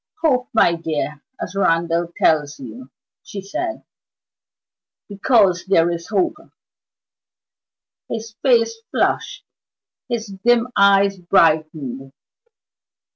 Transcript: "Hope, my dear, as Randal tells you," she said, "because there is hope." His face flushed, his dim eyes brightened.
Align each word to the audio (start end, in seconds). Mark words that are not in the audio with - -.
"Hope, 0.23 0.49
my 0.51 0.73
dear, 0.73 1.21
as 1.39 1.53
Randal 1.55 2.11
tells 2.17 2.57
you," 2.57 2.89
she 3.21 3.39
said, 3.39 3.83
"because 5.07 5.63
there 5.67 5.91
is 5.91 6.07
hope." 6.07 6.37
His 8.09 8.33
face 8.41 8.73
flushed, 8.89 9.45
his 10.09 10.25
dim 10.43 10.69
eyes 10.75 11.19
brightened. 11.19 12.13